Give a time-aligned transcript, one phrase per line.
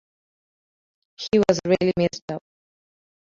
[1.19, 2.41] He was really messed up.